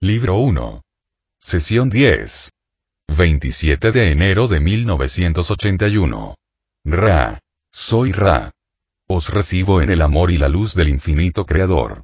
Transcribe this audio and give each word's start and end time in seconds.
Libro 0.00 0.36
1. 0.36 0.82
Sesión 1.40 1.88
10. 1.88 2.50
27 3.16 3.92
de 3.92 4.10
enero 4.10 4.48
de 4.48 4.60
1981. 4.60 6.34
Ra. 6.84 7.38
Soy 7.72 8.12
Ra. 8.12 8.50
Os 9.08 9.30
recibo 9.30 9.80
en 9.80 9.90
el 9.90 10.02
amor 10.02 10.30
y 10.30 10.36
la 10.36 10.48
luz 10.48 10.74
del 10.74 10.88
infinito 10.88 11.46
Creador. 11.46 12.02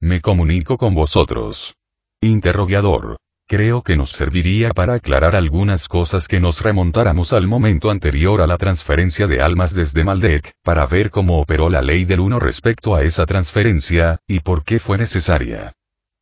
Me 0.00 0.20
comunico 0.20 0.76
con 0.78 0.94
vosotros. 0.94 1.74
Interrogador. 2.20 3.16
Creo 3.48 3.82
que 3.82 3.96
nos 3.96 4.10
serviría 4.10 4.70
para 4.70 4.94
aclarar 4.94 5.34
algunas 5.34 5.88
cosas 5.88 6.28
que 6.28 6.38
nos 6.38 6.62
remontáramos 6.62 7.32
al 7.32 7.48
momento 7.48 7.90
anterior 7.90 8.42
a 8.42 8.46
la 8.46 8.58
transferencia 8.58 9.26
de 9.26 9.40
almas 9.40 9.74
desde 9.74 10.04
Maldek, 10.04 10.52
para 10.62 10.86
ver 10.86 11.10
cómo 11.10 11.40
operó 11.40 11.68
la 11.68 11.82
ley 11.82 12.04
del 12.04 12.20
uno 12.20 12.38
respecto 12.38 12.94
a 12.94 13.02
esa 13.02 13.26
transferencia, 13.26 14.20
y 14.28 14.40
por 14.40 14.62
qué 14.62 14.78
fue 14.78 14.98
necesaria. 14.98 15.74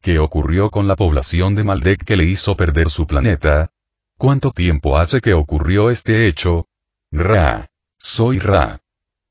¿Qué 0.09 0.19
ocurrió 0.19 0.71
con 0.71 0.89
la 0.89 0.97
población 0.97 1.55
de 1.55 1.65
Maldek 1.65 2.03
que 2.03 2.17
le 2.17 2.25
hizo 2.25 2.57
perder 2.57 2.89
su 2.89 3.07
planeta? 3.07 3.73
¿Cuánto 4.17 4.53
tiempo 4.53 4.97
hace 4.97 5.21
que 5.21 5.35
ocurrió 5.35 5.91
este 5.91 6.27
hecho? 6.27 6.67
Ra. 7.13 7.67
Soy 7.99 8.39
Ra. 8.39 8.81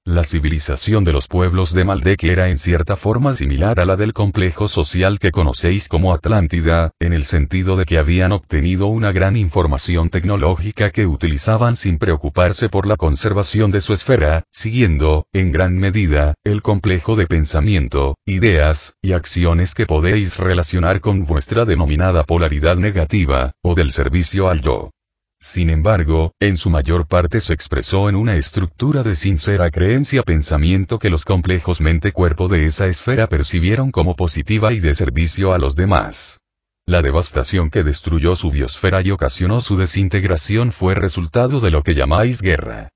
La 0.08 0.24
civilización 0.24 1.04
de 1.04 1.12
los 1.12 1.28
pueblos 1.28 1.74
de 1.74 1.84
Maldek 1.84 2.24
era 2.24 2.48
en 2.48 2.58
cierta 2.58 2.96
forma 2.96 3.34
similar 3.34 3.82
a 3.82 3.86
la 3.86 3.98
del 3.98 4.14
complejo 4.14 4.70
social 4.70 5.20
que 5.20 5.32
conocéis 5.32 5.90
como 5.90 6.14
Atlántida, 6.14 6.92
en 7.02 7.12
el 7.12 7.26
sentido 7.26 7.76
de 7.76 7.84
que 7.84 7.98
habían 7.98 8.32
obtenido 8.32 8.88
una 8.88 9.12
gran 9.12 9.36
información 9.36 10.10
tecnológica 10.10 10.92
que 10.92 11.06
utilizaban 11.06 11.76
sin 11.76 11.98
preocuparse 11.98 12.70
por 12.70 12.88
la 12.88 12.96
conservación 12.96 13.70
de 13.70 13.82
su 13.82 13.92
esfera, 13.92 14.46
siguiendo, 14.50 15.26
en 15.34 15.52
gran 15.52 15.76
medida, 15.76 16.36
el 16.46 16.62
complejo 16.62 17.18
de 17.18 17.28
pensamiento, 17.28 18.16
ideas, 18.26 18.94
y 19.02 19.12
acciones 19.12 19.76
que 19.76 19.88
podéis 19.88 20.38
relacionar 20.38 21.02
con 21.02 21.26
vuestra 21.26 21.66
denominada 21.66 22.24
polaridad 22.24 22.78
negativa, 22.78 23.52
o 23.62 23.76
del 23.76 23.92
servicio 23.92 24.48
al 24.48 24.62
yo. 24.62 24.92
Sin 25.40 25.70
embargo, 25.70 26.34
en 26.40 26.58
su 26.58 26.70
mayor 26.70 27.08
parte 27.08 27.40
se 27.40 27.54
expresó 27.54 28.10
en 28.10 28.16
una 28.16 28.36
estructura 28.36 29.04
de 29.04 29.16
sincera 29.16 29.70
creencia-pensamiento 29.70 30.98
que 30.98 31.12
los 31.12 31.26
complejos 31.26 31.80
mente-cuerpo 31.80 32.48
de 32.48 32.66
esa 32.66 32.88
esfera 32.88 33.28
percibieron 33.28 33.92
como 33.92 34.16
positiva 34.16 34.74
y 34.74 34.80
de 34.80 34.96
servicio 34.96 35.54
a 35.54 35.60
los 35.60 35.76
demás. 35.76 36.40
La 36.88 37.02
devastación 37.02 37.70
que 37.70 37.84
destruyó 37.84 38.36
su 38.36 38.50
biosfera 38.50 39.02
y 39.02 39.12
ocasionó 39.12 39.62
su 39.62 39.78
desintegración 39.78 40.72
fue 40.72 40.96
resultado 40.96 41.60
de 41.60 41.70
lo 41.70 41.84
que 41.84 41.94
llamáis 41.94 42.42
guerra. 42.42 42.90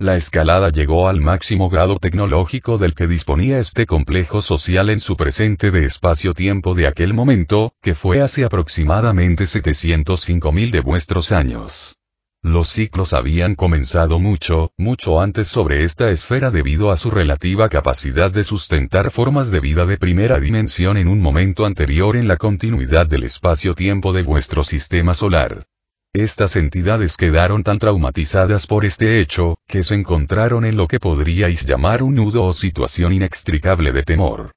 La 0.00 0.14
escalada 0.14 0.70
llegó 0.70 1.08
al 1.08 1.20
máximo 1.20 1.68
grado 1.70 1.96
tecnológico 1.96 2.78
del 2.78 2.94
que 2.94 3.08
disponía 3.08 3.58
este 3.58 3.84
complejo 3.84 4.42
social 4.42 4.90
en 4.90 5.00
su 5.00 5.16
presente 5.16 5.72
de 5.72 5.86
espacio-tiempo 5.86 6.76
de 6.76 6.86
aquel 6.86 7.14
momento, 7.14 7.72
que 7.82 7.96
fue 7.96 8.22
hace 8.22 8.44
aproximadamente 8.44 9.42
705.000 9.42 10.70
de 10.70 10.80
vuestros 10.82 11.32
años. 11.32 11.96
Los 12.42 12.68
ciclos 12.68 13.12
habían 13.12 13.56
comenzado 13.56 14.20
mucho, 14.20 14.70
mucho 14.78 15.20
antes 15.20 15.48
sobre 15.48 15.82
esta 15.82 16.10
esfera 16.10 16.52
debido 16.52 16.92
a 16.92 16.96
su 16.96 17.10
relativa 17.10 17.68
capacidad 17.68 18.30
de 18.30 18.44
sustentar 18.44 19.10
formas 19.10 19.50
de 19.50 19.58
vida 19.58 19.84
de 19.84 19.98
primera 19.98 20.38
dimensión 20.38 20.96
en 20.96 21.08
un 21.08 21.20
momento 21.20 21.66
anterior 21.66 22.16
en 22.16 22.28
la 22.28 22.36
continuidad 22.36 23.08
del 23.08 23.24
espacio-tiempo 23.24 24.12
de 24.12 24.22
vuestro 24.22 24.62
sistema 24.62 25.12
solar. 25.12 25.66
Estas 26.14 26.56
entidades 26.56 27.16
quedaron 27.16 27.62
tan 27.62 27.78
traumatizadas 27.78 28.66
por 28.66 28.84
este 28.86 29.20
hecho, 29.20 29.58
que 29.66 29.82
se 29.82 29.94
encontraron 29.94 30.64
en 30.64 30.76
lo 30.76 30.88
que 30.88 30.98
podríais 30.98 31.66
llamar 31.66 32.02
un 32.02 32.14
nudo 32.14 32.44
o 32.44 32.52
situación 32.54 33.12
inextricable 33.12 33.92
de 33.92 34.02
temor. 34.02 34.52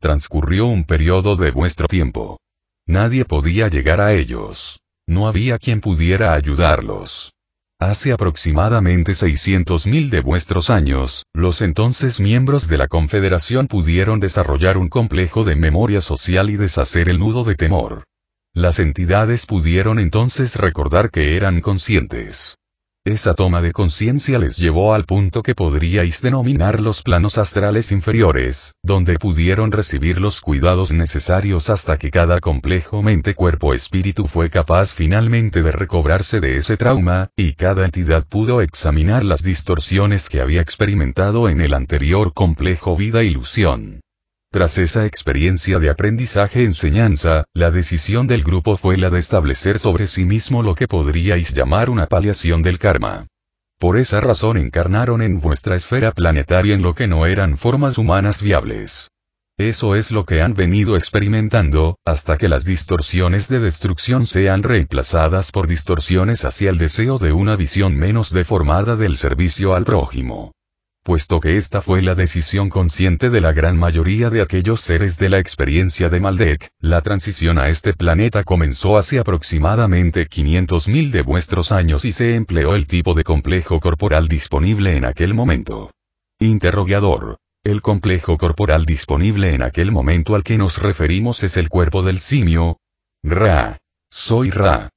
Transcurrió 0.00 0.66
un 0.66 0.84
periodo 0.84 1.36
de 1.36 1.52
vuestro 1.52 1.86
tiempo. 1.86 2.38
Nadie 2.86 3.24
podía 3.24 3.68
llegar 3.68 4.00
a 4.00 4.12
ellos. 4.12 4.80
No 5.06 5.28
había 5.28 5.58
quien 5.58 5.80
pudiera 5.80 6.34
ayudarlos. 6.34 7.32
Hace 7.78 8.12
aproximadamente 8.12 9.12
600.000 9.12 10.10
de 10.10 10.20
vuestros 10.20 10.70
años, 10.70 11.24
los 11.32 11.62
entonces 11.62 12.20
miembros 12.20 12.68
de 12.68 12.78
la 12.78 12.88
Confederación 12.88 13.68
pudieron 13.68 14.18
desarrollar 14.18 14.76
un 14.76 14.88
complejo 14.88 15.44
de 15.44 15.56
memoria 15.56 16.00
social 16.00 16.50
y 16.50 16.56
deshacer 16.56 17.08
el 17.08 17.20
nudo 17.20 17.44
de 17.44 17.54
temor. 17.54 18.04
Las 18.56 18.78
entidades 18.78 19.44
pudieron 19.44 19.98
entonces 19.98 20.56
recordar 20.56 21.10
que 21.10 21.36
eran 21.36 21.60
conscientes. 21.60 22.56
Esa 23.04 23.34
toma 23.34 23.60
de 23.60 23.72
conciencia 23.72 24.38
les 24.38 24.56
llevó 24.56 24.94
al 24.94 25.04
punto 25.04 25.42
que 25.42 25.54
podríais 25.54 26.22
denominar 26.22 26.80
los 26.80 27.02
planos 27.02 27.36
astrales 27.36 27.92
inferiores, 27.92 28.72
donde 28.82 29.18
pudieron 29.18 29.72
recibir 29.72 30.22
los 30.22 30.40
cuidados 30.40 30.90
necesarios 30.90 31.68
hasta 31.68 31.98
que 31.98 32.10
cada 32.10 32.40
complejo 32.40 33.02
mente-cuerpo-espíritu 33.02 34.26
fue 34.26 34.48
capaz 34.48 34.94
finalmente 34.94 35.62
de 35.62 35.72
recobrarse 35.72 36.40
de 36.40 36.56
ese 36.56 36.78
trauma, 36.78 37.28
y 37.36 37.52
cada 37.52 37.84
entidad 37.84 38.26
pudo 38.26 38.62
examinar 38.62 39.22
las 39.22 39.42
distorsiones 39.42 40.30
que 40.30 40.40
había 40.40 40.62
experimentado 40.62 41.50
en 41.50 41.60
el 41.60 41.74
anterior 41.74 42.32
complejo 42.32 42.96
vida-ilusión. 42.96 44.00
Tras 44.56 44.78
esa 44.78 45.04
experiencia 45.04 45.78
de 45.80 45.90
aprendizaje-enseñanza, 45.90 47.44
la 47.52 47.70
decisión 47.70 48.26
del 48.26 48.42
grupo 48.42 48.78
fue 48.78 48.96
la 48.96 49.10
de 49.10 49.18
establecer 49.18 49.78
sobre 49.78 50.06
sí 50.06 50.24
mismo 50.24 50.62
lo 50.62 50.74
que 50.74 50.88
podríais 50.88 51.54
llamar 51.54 51.90
una 51.90 52.06
paliación 52.06 52.62
del 52.62 52.78
karma. 52.78 53.26
Por 53.78 53.98
esa 53.98 54.18
razón 54.22 54.56
encarnaron 54.56 55.20
en 55.20 55.40
vuestra 55.40 55.76
esfera 55.76 56.10
planetaria 56.10 56.74
en 56.74 56.80
lo 56.80 56.94
que 56.94 57.06
no 57.06 57.26
eran 57.26 57.58
formas 57.58 57.98
humanas 57.98 58.40
viables. 58.40 59.10
Eso 59.58 59.94
es 59.94 60.10
lo 60.10 60.24
que 60.24 60.40
han 60.40 60.54
venido 60.54 60.96
experimentando, 60.96 61.98
hasta 62.06 62.38
que 62.38 62.48
las 62.48 62.64
distorsiones 62.64 63.48
de 63.48 63.60
destrucción 63.60 64.26
sean 64.26 64.62
reemplazadas 64.62 65.50
por 65.50 65.66
distorsiones 65.66 66.46
hacia 66.46 66.70
el 66.70 66.78
deseo 66.78 67.18
de 67.18 67.32
una 67.32 67.56
visión 67.56 67.94
menos 67.94 68.32
deformada 68.32 68.96
del 68.96 69.18
servicio 69.18 69.74
al 69.74 69.84
prójimo 69.84 70.52
puesto 71.06 71.38
que 71.38 71.56
esta 71.56 71.82
fue 71.82 72.02
la 72.02 72.16
decisión 72.16 72.68
consciente 72.68 73.30
de 73.30 73.40
la 73.40 73.52
gran 73.52 73.78
mayoría 73.78 74.28
de 74.28 74.42
aquellos 74.42 74.80
seres 74.80 75.18
de 75.18 75.28
la 75.28 75.38
experiencia 75.38 76.08
de 76.08 76.18
Maldek, 76.18 76.72
la 76.80 77.00
transición 77.00 77.60
a 77.60 77.68
este 77.68 77.94
planeta 77.94 78.42
comenzó 78.42 78.98
hace 78.98 79.20
aproximadamente 79.20 80.28
500.000 80.28 81.12
de 81.12 81.22
vuestros 81.22 81.70
años 81.70 82.04
y 82.04 82.10
se 82.10 82.34
empleó 82.34 82.74
el 82.74 82.88
tipo 82.88 83.14
de 83.14 83.22
complejo 83.22 83.78
corporal 83.78 84.26
disponible 84.26 84.96
en 84.96 85.04
aquel 85.04 85.32
momento. 85.32 85.92
Interrogador. 86.40 87.38
El 87.62 87.82
complejo 87.82 88.36
corporal 88.36 88.84
disponible 88.84 89.54
en 89.54 89.62
aquel 89.62 89.92
momento 89.92 90.34
al 90.34 90.42
que 90.42 90.58
nos 90.58 90.82
referimos 90.82 91.44
es 91.44 91.56
el 91.56 91.68
cuerpo 91.68 92.02
del 92.02 92.18
simio. 92.18 92.78
Ra. 93.22 93.78
Soy 94.10 94.50
Ra. 94.50 94.88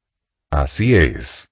Así 0.50 0.96
es. 0.96 1.52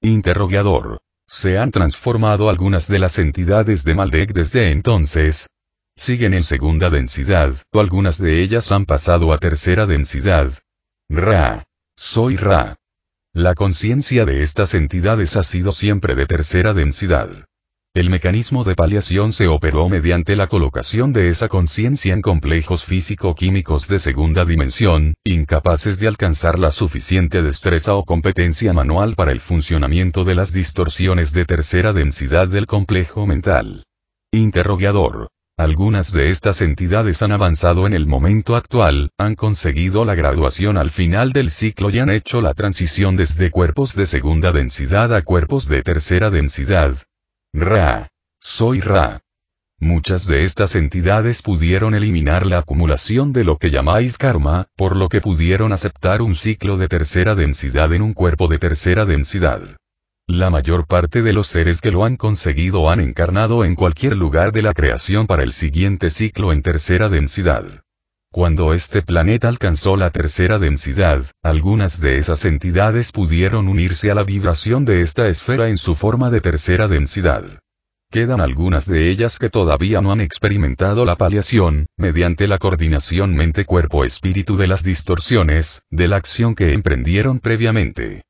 Interrogador. 0.00 1.02
Se 1.30 1.58
han 1.58 1.70
transformado 1.70 2.48
algunas 2.48 2.88
de 2.88 2.98
las 2.98 3.18
entidades 3.18 3.84
de 3.84 3.94
Maldek 3.94 4.32
desde 4.32 4.72
entonces. 4.72 5.48
Siguen 5.94 6.32
en 6.32 6.42
segunda 6.42 6.88
densidad, 6.88 7.54
o 7.70 7.80
algunas 7.80 8.18
de 8.18 8.42
ellas 8.42 8.72
han 8.72 8.86
pasado 8.86 9.32
a 9.34 9.38
tercera 9.38 9.84
densidad. 9.84 10.50
Ra. 11.10 11.64
Soy 11.96 12.36
Ra. 12.36 12.76
La 13.34 13.54
conciencia 13.54 14.24
de 14.24 14.42
estas 14.42 14.72
entidades 14.72 15.36
ha 15.36 15.42
sido 15.42 15.72
siempre 15.72 16.14
de 16.14 16.24
tercera 16.24 16.72
densidad. 16.72 17.28
El 17.94 18.10
mecanismo 18.10 18.62
de 18.64 18.76
paliación 18.76 19.32
se 19.32 19.48
operó 19.48 19.88
mediante 19.88 20.36
la 20.36 20.46
colocación 20.46 21.12
de 21.12 21.28
esa 21.28 21.48
conciencia 21.48 22.14
en 22.14 22.20
complejos 22.20 22.84
físico-químicos 22.84 23.88
de 23.88 23.98
segunda 23.98 24.44
dimensión, 24.44 25.14
incapaces 25.24 25.98
de 25.98 26.06
alcanzar 26.06 26.58
la 26.58 26.70
suficiente 26.70 27.42
destreza 27.42 27.94
o 27.94 28.04
competencia 28.04 28.72
manual 28.72 29.16
para 29.16 29.32
el 29.32 29.40
funcionamiento 29.40 30.22
de 30.22 30.36
las 30.36 30.52
distorsiones 30.52 31.32
de 31.32 31.44
tercera 31.44 31.92
densidad 31.92 32.46
del 32.46 32.66
complejo 32.66 33.26
mental. 33.26 33.84
Interrogador. 34.32 35.28
Algunas 35.58 36.12
de 36.12 36.28
estas 36.28 36.62
entidades 36.62 37.20
han 37.22 37.32
avanzado 37.32 37.84
en 37.88 37.94
el 37.94 38.06
momento 38.06 38.54
actual, 38.54 39.10
han 39.18 39.34
conseguido 39.34 40.04
la 40.04 40.14
graduación 40.14 40.76
al 40.76 40.92
final 40.92 41.32
del 41.32 41.50
ciclo 41.50 41.90
y 41.90 41.98
han 41.98 42.10
hecho 42.10 42.42
la 42.42 42.54
transición 42.54 43.16
desde 43.16 43.50
cuerpos 43.50 43.96
de 43.96 44.06
segunda 44.06 44.52
densidad 44.52 45.12
a 45.12 45.22
cuerpos 45.22 45.66
de 45.66 45.82
tercera 45.82 46.30
densidad, 46.30 46.94
Ra. 47.54 48.08
Soy 48.40 48.80
Ra. 48.80 49.20
Muchas 49.80 50.26
de 50.26 50.42
estas 50.42 50.76
entidades 50.76 51.40
pudieron 51.40 51.94
eliminar 51.94 52.44
la 52.44 52.58
acumulación 52.58 53.32
de 53.32 53.42
lo 53.42 53.56
que 53.56 53.70
llamáis 53.70 54.18
karma, 54.18 54.66
por 54.76 54.96
lo 54.96 55.08
que 55.08 55.20
pudieron 55.20 55.72
aceptar 55.72 56.20
un 56.20 56.34
ciclo 56.34 56.76
de 56.76 56.88
tercera 56.88 57.34
densidad 57.34 57.92
en 57.94 58.02
un 58.02 58.12
cuerpo 58.12 58.48
de 58.48 58.58
tercera 58.58 59.06
densidad. 59.06 59.62
La 60.26 60.50
mayor 60.50 60.86
parte 60.86 61.22
de 61.22 61.32
los 61.32 61.46
seres 61.46 61.80
que 61.80 61.90
lo 61.90 62.04
han 62.04 62.16
conseguido 62.16 62.90
han 62.90 63.00
encarnado 63.00 63.64
en 63.64 63.74
cualquier 63.74 64.16
lugar 64.16 64.52
de 64.52 64.62
la 64.62 64.74
creación 64.74 65.26
para 65.26 65.42
el 65.42 65.52
siguiente 65.52 66.10
ciclo 66.10 66.52
en 66.52 66.60
tercera 66.60 67.08
densidad. 67.08 67.64
Cuando 68.30 68.74
este 68.74 69.00
planeta 69.00 69.48
alcanzó 69.48 69.96
la 69.96 70.10
tercera 70.10 70.58
densidad, 70.58 71.24
algunas 71.42 72.00
de 72.00 72.18
esas 72.18 72.44
entidades 72.44 73.10
pudieron 73.10 73.68
unirse 73.68 74.10
a 74.10 74.14
la 74.14 74.22
vibración 74.22 74.84
de 74.84 75.00
esta 75.00 75.28
esfera 75.28 75.68
en 75.68 75.78
su 75.78 75.94
forma 75.94 76.30
de 76.30 76.42
tercera 76.42 76.88
densidad. 76.88 77.44
Quedan 78.10 78.40
algunas 78.40 78.86
de 78.86 79.10
ellas 79.10 79.38
que 79.38 79.48
todavía 79.48 80.00
no 80.02 80.12
han 80.12 80.20
experimentado 80.20 81.06
la 81.06 81.16
paliación, 81.16 81.86
mediante 81.96 82.46
la 82.46 82.58
coordinación 82.58 83.34
mente-cuerpo-espíritu 83.34 84.56
de 84.56 84.66
las 84.66 84.82
distorsiones, 84.82 85.82
de 85.90 86.08
la 86.08 86.16
acción 86.16 86.54
que 86.54 86.72
emprendieron 86.72 87.38
previamente. 87.38 88.22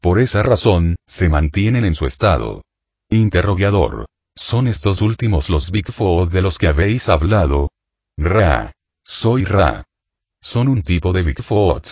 Por 0.00 0.20
esa 0.20 0.42
razón, 0.42 0.96
se 1.06 1.28
mantienen 1.28 1.84
en 1.84 1.94
su 1.94 2.06
estado. 2.06 2.62
Interrogador. 3.10 4.06
¿Son 4.34 4.68
estos 4.68 5.00
últimos 5.00 5.48
los 5.48 5.70
Bigfoot 5.70 6.30
de 6.30 6.42
los 6.42 6.58
que 6.58 6.68
habéis 6.68 7.08
hablado? 7.08 7.70
Ra. 8.18 8.72
Soy 9.08 9.44
Ra. 9.44 9.84
Son 10.40 10.66
un 10.66 10.82
tipo 10.82 11.12
de 11.12 11.22
Bigfoot. 11.22 11.90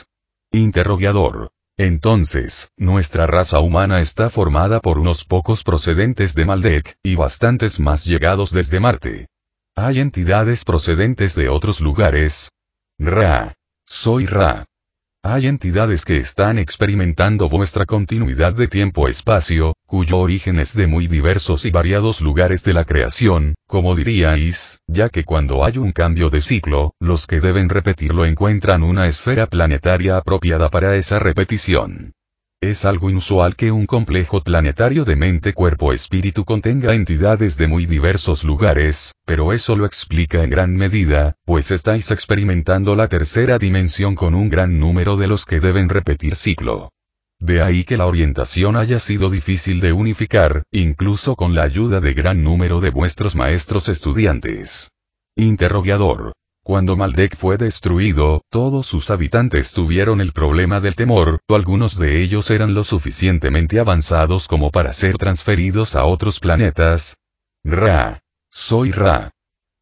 Interrogador. 0.50 1.52
Entonces, 1.76 2.72
nuestra 2.76 3.28
raza 3.28 3.60
humana 3.60 4.00
está 4.00 4.30
formada 4.30 4.80
por 4.80 4.98
unos 4.98 5.24
pocos 5.24 5.62
procedentes 5.62 6.34
de 6.34 6.44
Maldek, 6.44 6.96
y 7.04 7.14
bastantes 7.14 7.78
más 7.78 8.04
llegados 8.04 8.50
desde 8.50 8.80
Marte. 8.80 9.28
Hay 9.76 10.00
entidades 10.00 10.64
procedentes 10.64 11.36
de 11.36 11.48
otros 11.48 11.80
lugares. 11.80 12.50
Ra. 12.98 13.54
Soy 13.86 14.26
Ra. 14.26 14.66
Hay 15.26 15.46
entidades 15.46 16.04
que 16.04 16.18
están 16.18 16.58
experimentando 16.58 17.48
vuestra 17.48 17.86
continuidad 17.86 18.52
de 18.52 18.68
tiempo-espacio, 18.68 19.74
cuyo 19.86 20.18
origen 20.18 20.58
es 20.58 20.76
de 20.76 20.86
muy 20.86 21.06
diversos 21.06 21.64
y 21.64 21.70
variados 21.70 22.20
lugares 22.20 22.62
de 22.62 22.74
la 22.74 22.84
creación, 22.84 23.54
como 23.66 23.96
diríais, 23.96 24.80
ya 24.86 25.08
que 25.08 25.24
cuando 25.24 25.64
hay 25.64 25.78
un 25.78 25.92
cambio 25.92 26.28
de 26.28 26.42
ciclo, 26.42 26.92
los 27.00 27.26
que 27.26 27.40
deben 27.40 27.70
repetirlo 27.70 28.26
encuentran 28.26 28.82
una 28.82 29.06
esfera 29.06 29.46
planetaria 29.46 30.18
apropiada 30.18 30.68
para 30.68 30.94
esa 30.94 31.18
repetición. 31.18 32.12
Es 32.64 32.86
algo 32.86 33.10
inusual 33.10 33.56
que 33.56 33.70
un 33.70 33.84
complejo 33.84 34.42
planetario 34.42 35.04
de 35.04 35.16
mente-cuerpo-espíritu 35.16 36.46
contenga 36.46 36.94
entidades 36.94 37.58
de 37.58 37.68
muy 37.68 37.84
diversos 37.84 38.42
lugares, 38.42 39.12
pero 39.26 39.52
eso 39.52 39.76
lo 39.76 39.84
explica 39.84 40.42
en 40.42 40.48
gran 40.48 40.74
medida, 40.74 41.34
pues 41.44 41.70
estáis 41.70 42.10
experimentando 42.10 42.96
la 42.96 43.08
tercera 43.08 43.58
dimensión 43.58 44.14
con 44.14 44.34
un 44.34 44.48
gran 44.48 44.80
número 44.80 45.18
de 45.18 45.26
los 45.26 45.44
que 45.44 45.60
deben 45.60 45.90
repetir 45.90 46.36
ciclo. 46.36 46.90
De 47.38 47.60
ahí 47.60 47.84
que 47.84 47.98
la 47.98 48.06
orientación 48.06 48.76
haya 48.76 48.98
sido 48.98 49.28
difícil 49.28 49.80
de 49.80 49.92
unificar, 49.92 50.62
incluso 50.72 51.36
con 51.36 51.54
la 51.54 51.64
ayuda 51.64 52.00
de 52.00 52.14
gran 52.14 52.42
número 52.42 52.80
de 52.80 52.88
vuestros 52.88 53.36
maestros 53.36 53.90
estudiantes. 53.90 54.90
Interrogador. 55.36 56.32
Cuando 56.64 56.96
Maldek 56.96 57.36
fue 57.36 57.58
destruido, 57.58 58.42
todos 58.48 58.86
sus 58.86 59.10
habitantes 59.10 59.74
tuvieron 59.74 60.22
el 60.22 60.32
problema 60.32 60.80
del 60.80 60.96
temor, 60.96 61.40
o 61.46 61.56
algunos 61.56 61.98
de 61.98 62.22
ellos 62.22 62.50
eran 62.50 62.72
lo 62.72 62.84
suficientemente 62.84 63.78
avanzados 63.78 64.48
como 64.48 64.70
para 64.70 64.90
ser 64.94 65.18
transferidos 65.18 65.94
a 65.94 66.06
otros 66.06 66.40
planetas. 66.40 67.18
Ra. 67.64 68.22
Soy 68.50 68.92
Ra. 68.92 69.30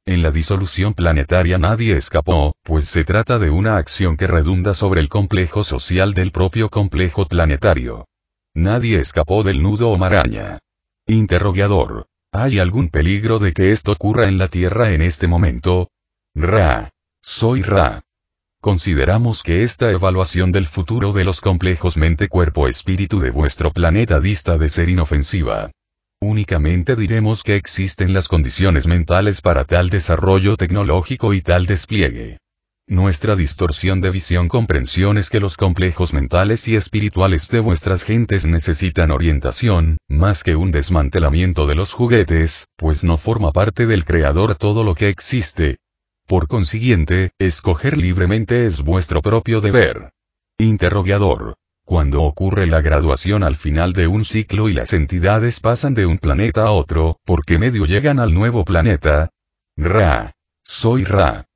En 0.04 0.22
la 0.22 0.32
disolución 0.32 0.92
planetaria 0.92 1.56
nadie 1.56 1.96
escapó, 1.96 2.56
pues 2.64 2.86
se 2.86 3.04
trata 3.04 3.38
de 3.38 3.50
una 3.50 3.76
acción 3.76 4.16
que 4.16 4.26
redunda 4.26 4.74
sobre 4.74 5.00
el 5.00 5.08
complejo 5.08 5.62
social 5.62 6.14
del 6.14 6.32
propio 6.32 6.68
complejo 6.68 7.28
planetario. 7.28 8.08
Nadie 8.54 8.98
escapó 8.98 9.44
del 9.44 9.62
nudo 9.62 9.90
o 9.90 9.98
maraña. 9.98 10.58
Interrogador. 11.06 12.08
¿Hay 12.32 12.58
algún 12.58 12.88
peligro 12.88 13.38
de 13.38 13.52
que 13.52 13.70
esto 13.70 13.92
ocurra 13.92 14.26
en 14.26 14.38
la 14.38 14.48
Tierra 14.48 14.90
en 14.90 15.02
este 15.02 15.28
momento? 15.28 15.88
Ra. 16.34 16.88
Soy 17.20 17.60
Ra. 17.60 18.00
Consideramos 18.62 19.42
que 19.42 19.62
esta 19.62 19.90
evaluación 19.90 20.50
del 20.50 20.66
futuro 20.66 21.12
de 21.12 21.24
los 21.24 21.42
complejos 21.42 21.98
mente-cuerpo-espíritu 21.98 23.20
de 23.20 23.30
vuestro 23.30 23.70
planeta 23.70 24.18
dista 24.18 24.56
de 24.56 24.70
ser 24.70 24.88
inofensiva. 24.88 25.70
Únicamente 26.22 26.96
diremos 26.96 27.42
que 27.42 27.56
existen 27.56 28.14
las 28.14 28.28
condiciones 28.28 28.86
mentales 28.86 29.42
para 29.42 29.64
tal 29.64 29.90
desarrollo 29.90 30.56
tecnológico 30.56 31.34
y 31.34 31.42
tal 31.42 31.66
despliegue. 31.66 32.38
Nuestra 32.88 33.36
distorsión 33.36 34.00
de 34.00 34.10
visión 34.10 34.48
comprensión 34.48 35.18
es 35.18 35.28
que 35.28 35.38
los 35.38 35.58
complejos 35.58 36.14
mentales 36.14 36.66
y 36.66 36.76
espirituales 36.76 37.48
de 37.48 37.60
vuestras 37.60 38.04
gentes 38.04 38.46
necesitan 38.46 39.10
orientación, 39.10 39.98
más 40.08 40.44
que 40.44 40.56
un 40.56 40.72
desmantelamiento 40.72 41.66
de 41.66 41.74
los 41.74 41.92
juguetes, 41.92 42.68
pues 42.76 43.04
no 43.04 43.18
forma 43.18 43.52
parte 43.52 43.86
del 43.86 44.06
creador 44.06 44.54
todo 44.54 44.82
lo 44.82 44.94
que 44.94 45.10
existe, 45.10 45.78
por 46.32 46.48
consiguiente, 46.48 47.32
escoger 47.38 47.98
libremente 47.98 48.64
es 48.64 48.80
vuestro 48.80 49.20
propio 49.20 49.60
deber. 49.60 50.14
Interrogador. 50.56 51.56
Cuando 51.84 52.22
ocurre 52.22 52.66
la 52.66 52.80
graduación 52.80 53.42
al 53.42 53.54
final 53.54 53.92
de 53.92 54.06
un 54.06 54.24
ciclo 54.24 54.70
y 54.70 54.72
las 54.72 54.94
entidades 54.94 55.60
pasan 55.60 55.92
de 55.92 56.06
un 56.06 56.16
planeta 56.16 56.62
a 56.62 56.70
otro, 56.70 57.18
¿por 57.26 57.44
qué 57.44 57.58
medio 57.58 57.84
llegan 57.84 58.18
al 58.18 58.32
nuevo 58.32 58.64
planeta? 58.64 59.28
Ra. 59.76 60.32
Soy 60.64 61.04
Ra. 61.04 61.48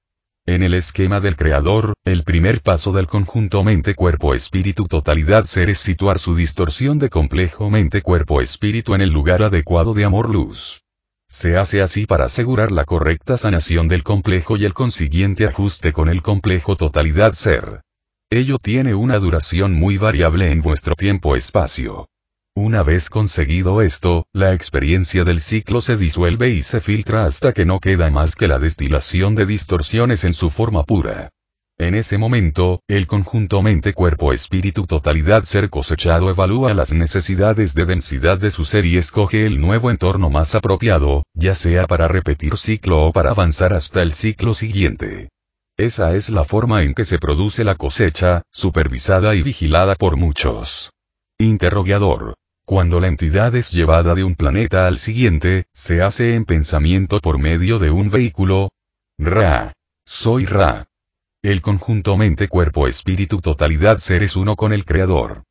En 0.45 0.63
el 0.63 0.75
esquema 0.75 1.21
del 1.21 1.37
creador, 1.37 1.95
el 2.05 2.23
primer 2.23 2.61
paso 2.61 2.93
del 2.93 3.07
conjunto 3.07 3.65
mente-cuerpo-espíritu-totalidad 3.65 5.45
ser 5.45 5.71
es 5.71 5.79
situar 5.79 6.19
su 6.19 6.35
distorsión 6.35 6.99
de 6.99 7.09
complejo 7.09 7.71
mente-cuerpo-espíritu 7.71 8.95
en 8.95 9.01
el 9.01 9.09
lugar 9.09 9.43
adecuado 9.43 9.95
de 9.95 10.05
amor-luz. 10.05 10.83
Se 11.29 11.57
hace 11.57 11.83
así 11.83 12.07
para 12.07 12.25
asegurar 12.25 12.73
la 12.73 12.85
correcta 12.85 13.37
sanación 13.37 13.89
del 13.89 14.03
complejo 14.05 14.57
y 14.57 14.65
el 14.65 14.75
consiguiente 14.75 15.47
ajuste 15.47 15.93
con 15.93 16.09
el 16.09 16.23
complejo 16.23 16.77
totalidad 16.77 17.33
ser. 17.33 17.83
Ello 18.31 18.59
tiene 18.59 18.95
una 18.95 19.19
duración 19.19 19.75
muy 19.75 19.99
variable 19.99 20.51
en 20.51 20.61
vuestro 20.61 20.95
tiempo-espacio. 20.95 22.09
Una 22.55 22.83
vez 22.83 23.11
conseguido 23.11 23.83
esto, 23.83 24.27
la 24.33 24.55
experiencia 24.55 25.25
del 25.25 25.41
ciclo 25.41 25.81
se 25.81 25.97
disuelve 25.97 26.49
y 26.49 26.63
se 26.63 26.81
filtra 26.81 27.27
hasta 27.27 27.53
que 27.53 27.67
no 27.67 27.81
queda 27.81 28.11
más 28.11 28.35
que 28.35 28.49
la 28.49 28.59
destilación 28.59 29.35
de 29.35 29.47
distorsiones 29.47 30.25
en 30.25 30.33
su 30.33 30.49
forma 30.49 30.85
pura. 30.85 31.31
En 31.79 31.95
ese 31.95 32.17
momento, 32.17 32.81
el 32.89 33.07
conjunto 33.07 33.61
mente-cuerpo-espíritu-totalidad 33.61 35.43
ser 35.43 35.69
cosechado 35.69 36.31
evalúa 36.31 36.73
las 36.73 36.95
necesidades 36.95 37.75
de 37.75 37.85
densidad 37.85 38.39
de 38.39 38.51
su 38.51 38.65
ser 38.65 38.87
y 38.87 38.97
escoge 38.97 39.45
el 39.45 39.61
nuevo 39.61 39.91
entorno 39.91 40.31
más 40.31 40.55
apropiado, 40.55 41.25
ya 41.35 41.55
sea 41.55 41.87
para 41.87 42.09
repetir 42.09 42.57
ciclo 42.57 43.05
o 43.05 43.13
para 43.13 43.31
avanzar 43.31 43.75
hasta 43.75 44.01
el 44.01 44.15
ciclo 44.15 44.55
siguiente. 44.55 45.29
Esa 45.77 46.15
es 46.15 46.31
la 46.31 46.45
forma 46.45 46.83
en 46.83 46.95
que 46.95 47.05
se 47.05 47.19
produce 47.19 47.63
la 47.63 47.75
cosecha, 47.75 48.41
supervisada 48.51 49.35
y 49.35 49.43
vigilada 49.43 49.97
por 49.97 50.17
muchos. 50.17 50.93
Interrogador. 51.39 52.37
Cuando 52.65 53.01
la 53.01 53.09
entidad 53.09 53.55
es 53.55 53.71
llevada 53.71 54.15
de 54.15 54.25
un 54.25 54.35
planeta 54.35 54.87
al 54.87 54.97
siguiente, 54.97 55.67
se 55.75 56.01
hace 56.01 56.35
en 56.35 56.47
pensamiento 56.47 57.21
por 57.21 57.39
medio 57.39 57.79
de 57.79 57.91
un 57.91 58.09
vehículo. 58.09 58.71
Ra. 59.19 59.75
Soy 60.07 60.47
Ra. 60.47 60.87
El 61.47 61.63
conjunto 61.63 62.17
mente-cuerpo-espíritu-totalidad 62.17 63.99
ser 63.99 64.25
es 64.25 64.35
uno 64.35 64.57
con 64.57 64.73
el 64.73 64.85
Creador. 64.85 65.45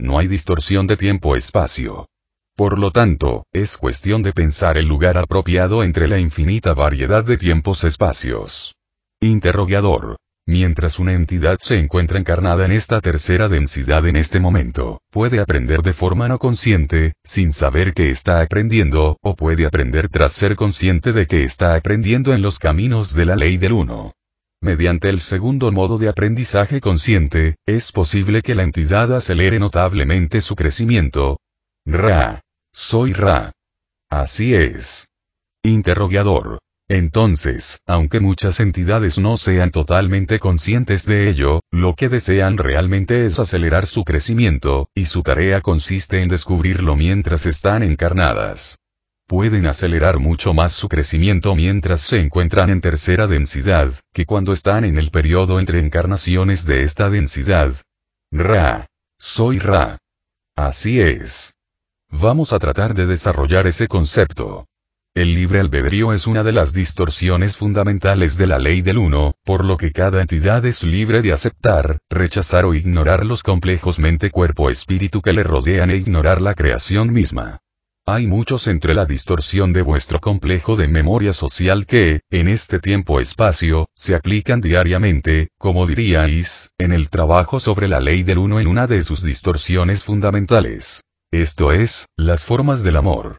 No 0.00 0.18
hay 0.18 0.26
distorsión 0.26 0.86
de 0.86 0.96
tiempo-espacio. 0.96 2.08
Por 2.56 2.78
lo 2.78 2.90
tanto, 2.90 3.44
es 3.52 3.76
cuestión 3.76 4.22
de 4.22 4.32
pensar 4.32 4.78
el 4.78 4.86
lugar 4.86 5.18
apropiado 5.18 5.84
entre 5.84 6.08
la 6.08 6.18
infinita 6.18 6.72
variedad 6.72 7.22
de 7.22 7.36
tiempos-espacios. 7.36 8.76
Interrogador. 9.20 10.16
Mientras 10.46 10.98
una 10.98 11.12
entidad 11.12 11.58
se 11.60 11.78
encuentra 11.78 12.18
encarnada 12.18 12.64
en 12.64 12.72
esta 12.72 13.02
tercera 13.02 13.50
densidad 13.50 14.06
en 14.06 14.16
este 14.16 14.40
momento, 14.40 15.02
puede 15.10 15.38
aprender 15.38 15.82
de 15.82 15.92
forma 15.92 16.28
no 16.28 16.38
consciente, 16.38 17.12
sin 17.24 17.52
saber 17.52 17.92
que 17.92 18.08
está 18.08 18.40
aprendiendo, 18.40 19.18
o 19.20 19.36
puede 19.36 19.66
aprender 19.66 20.08
tras 20.08 20.32
ser 20.32 20.56
consciente 20.56 21.12
de 21.12 21.26
que 21.26 21.44
está 21.44 21.74
aprendiendo 21.74 22.32
en 22.32 22.40
los 22.40 22.58
caminos 22.58 23.12
de 23.12 23.26
la 23.26 23.36
ley 23.36 23.58
del 23.58 23.74
uno. 23.74 24.14
Mediante 24.62 25.08
el 25.08 25.18
segundo 25.18 25.72
modo 25.72 25.98
de 25.98 26.08
aprendizaje 26.08 26.80
consciente, 26.80 27.56
es 27.66 27.90
posible 27.90 28.42
que 28.42 28.54
la 28.54 28.62
entidad 28.62 29.12
acelere 29.12 29.58
notablemente 29.58 30.40
su 30.40 30.54
crecimiento. 30.54 31.40
Ra. 31.84 32.42
Soy 32.72 33.12
Ra. 33.12 33.50
Así 34.08 34.54
es. 34.54 35.08
Interrogador. 35.64 36.60
Entonces, 36.88 37.80
aunque 37.88 38.20
muchas 38.20 38.60
entidades 38.60 39.18
no 39.18 39.36
sean 39.36 39.72
totalmente 39.72 40.38
conscientes 40.38 41.06
de 41.06 41.28
ello, 41.28 41.60
lo 41.72 41.94
que 41.94 42.08
desean 42.08 42.56
realmente 42.56 43.26
es 43.26 43.40
acelerar 43.40 43.86
su 43.86 44.04
crecimiento, 44.04 44.88
y 44.94 45.06
su 45.06 45.24
tarea 45.24 45.60
consiste 45.60 46.20
en 46.20 46.28
descubrirlo 46.28 46.94
mientras 46.94 47.46
están 47.46 47.82
encarnadas. 47.82 48.76
Pueden 49.32 49.64
acelerar 49.64 50.18
mucho 50.18 50.52
más 50.52 50.72
su 50.72 50.90
crecimiento 50.90 51.54
mientras 51.54 52.02
se 52.02 52.20
encuentran 52.20 52.68
en 52.68 52.82
tercera 52.82 53.26
densidad, 53.26 53.90
que 54.12 54.26
cuando 54.26 54.52
están 54.52 54.84
en 54.84 54.98
el 54.98 55.10
periodo 55.10 55.58
entre 55.58 55.80
encarnaciones 55.80 56.66
de 56.66 56.82
esta 56.82 57.08
densidad. 57.08 57.72
Ra. 58.30 58.88
Soy 59.18 59.58
Ra. 59.58 59.96
Así 60.54 61.00
es. 61.00 61.54
Vamos 62.10 62.52
a 62.52 62.58
tratar 62.58 62.92
de 62.92 63.06
desarrollar 63.06 63.66
ese 63.66 63.88
concepto. 63.88 64.66
El 65.14 65.32
libre 65.32 65.60
albedrío 65.60 66.12
es 66.12 66.26
una 66.26 66.42
de 66.42 66.52
las 66.52 66.74
distorsiones 66.74 67.56
fundamentales 67.56 68.36
de 68.36 68.46
la 68.46 68.58
ley 68.58 68.82
del 68.82 68.98
uno, 68.98 69.32
por 69.44 69.64
lo 69.64 69.78
que 69.78 69.92
cada 69.92 70.20
entidad 70.20 70.62
es 70.66 70.82
libre 70.82 71.22
de 71.22 71.32
aceptar, 71.32 72.00
rechazar 72.10 72.66
o 72.66 72.74
ignorar 72.74 73.24
los 73.24 73.42
complejos 73.42 73.98
mente-cuerpo-espíritu 73.98 75.22
que 75.22 75.32
le 75.32 75.42
rodean 75.42 75.90
e 75.90 75.96
ignorar 75.96 76.42
la 76.42 76.54
creación 76.54 77.14
misma. 77.14 77.62
Hay 78.04 78.26
muchos 78.26 78.66
entre 78.66 78.94
la 78.94 79.06
distorsión 79.06 79.72
de 79.72 79.82
vuestro 79.82 80.20
complejo 80.20 80.74
de 80.74 80.88
memoria 80.88 81.32
social 81.32 81.86
que, 81.86 82.22
en 82.30 82.48
este 82.48 82.80
tiempo-espacio, 82.80 83.88
se 83.94 84.16
aplican 84.16 84.60
diariamente, 84.60 85.50
como 85.56 85.86
diríais, 85.86 86.72
en 86.78 86.92
el 86.92 87.10
trabajo 87.10 87.60
sobre 87.60 87.86
la 87.86 88.00
ley 88.00 88.24
del 88.24 88.38
uno 88.38 88.58
en 88.58 88.66
una 88.66 88.88
de 88.88 89.02
sus 89.02 89.22
distorsiones 89.22 90.02
fundamentales. 90.02 91.04
Esto 91.30 91.70
es, 91.70 92.06
las 92.16 92.42
formas 92.42 92.82
del 92.82 92.96
amor. 92.96 93.38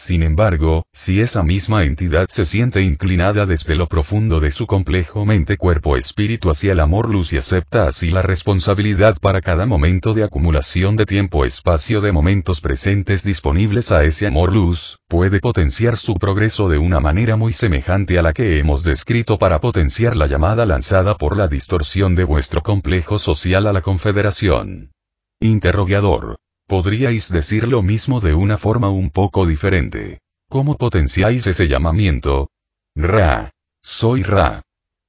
Sin 0.00 0.22
embargo, 0.22 0.86
si 0.92 1.20
esa 1.20 1.42
misma 1.42 1.82
entidad 1.82 2.28
se 2.28 2.44
siente 2.44 2.82
inclinada 2.82 3.46
desde 3.46 3.74
lo 3.74 3.88
profundo 3.88 4.38
de 4.38 4.52
su 4.52 4.64
complejo 4.64 5.26
mente-cuerpo-espíritu 5.26 6.50
hacia 6.50 6.70
el 6.70 6.78
amor-luz 6.78 7.32
y 7.32 7.38
acepta 7.38 7.88
así 7.88 8.12
la 8.12 8.22
responsabilidad 8.22 9.16
para 9.20 9.40
cada 9.40 9.66
momento 9.66 10.14
de 10.14 10.22
acumulación 10.22 10.94
de 10.94 11.04
tiempo-espacio 11.04 12.00
de 12.00 12.12
momentos 12.12 12.60
presentes 12.60 13.24
disponibles 13.24 13.90
a 13.90 14.04
ese 14.04 14.28
amor-luz, 14.28 15.00
puede 15.08 15.40
potenciar 15.40 15.96
su 15.96 16.14
progreso 16.14 16.68
de 16.68 16.78
una 16.78 17.00
manera 17.00 17.34
muy 17.34 17.52
semejante 17.52 18.20
a 18.20 18.22
la 18.22 18.32
que 18.32 18.60
hemos 18.60 18.84
descrito 18.84 19.36
para 19.36 19.60
potenciar 19.60 20.16
la 20.16 20.28
llamada 20.28 20.64
lanzada 20.64 21.16
por 21.16 21.36
la 21.36 21.48
distorsión 21.48 22.14
de 22.14 22.22
vuestro 22.22 22.62
complejo 22.62 23.18
social 23.18 23.66
a 23.66 23.72
la 23.72 23.82
confederación. 23.82 24.92
Interrogador. 25.40 26.38
Podríais 26.68 27.32
decir 27.32 27.66
lo 27.66 27.82
mismo 27.82 28.20
de 28.20 28.34
una 28.34 28.58
forma 28.58 28.90
un 28.90 29.08
poco 29.08 29.46
diferente. 29.46 30.20
¿Cómo 30.50 30.76
potenciáis 30.76 31.46
ese 31.46 31.66
llamamiento? 31.66 32.50
Ra. 32.94 33.52
Soy 33.82 34.22
Ra. 34.22 34.60